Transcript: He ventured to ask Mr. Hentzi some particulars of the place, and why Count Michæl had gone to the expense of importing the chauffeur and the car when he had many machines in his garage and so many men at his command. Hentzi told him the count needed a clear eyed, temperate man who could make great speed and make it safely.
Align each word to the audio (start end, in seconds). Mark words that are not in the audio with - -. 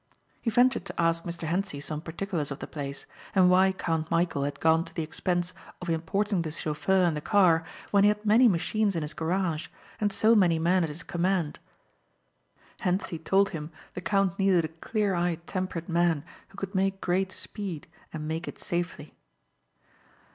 He 0.41 0.49
ventured 0.49 0.83
to 0.85 0.99
ask 0.99 1.25
Mr. 1.25 1.47
Hentzi 1.47 1.79
some 1.79 2.01
particulars 2.01 2.49
of 2.49 2.57
the 2.57 2.65
place, 2.65 3.05
and 3.35 3.51
why 3.51 3.71
Count 3.71 4.09
Michæl 4.09 4.45
had 4.45 4.59
gone 4.59 4.83
to 4.85 4.95
the 4.95 5.03
expense 5.03 5.53
of 5.79 5.91
importing 5.91 6.41
the 6.41 6.49
chauffeur 6.49 7.03
and 7.05 7.15
the 7.15 7.21
car 7.21 7.63
when 7.91 8.03
he 8.03 8.07
had 8.07 8.25
many 8.25 8.47
machines 8.47 8.95
in 8.95 9.03
his 9.03 9.13
garage 9.13 9.67
and 9.99 10.11
so 10.11 10.33
many 10.33 10.57
men 10.57 10.81
at 10.81 10.89
his 10.89 11.03
command. 11.03 11.59
Hentzi 12.79 13.19
told 13.19 13.51
him 13.51 13.69
the 13.93 14.01
count 14.01 14.39
needed 14.39 14.65
a 14.65 14.69
clear 14.69 15.13
eyed, 15.13 15.45
temperate 15.45 15.87
man 15.87 16.25
who 16.47 16.57
could 16.57 16.73
make 16.73 16.99
great 16.99 17.31
speed 17.31 17.85
and 18.11 18.27
make 18.27 18.47
it 18.47 18.57
safely. 18.57 19.13